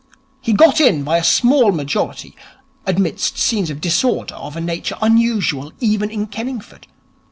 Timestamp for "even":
5.79-6.09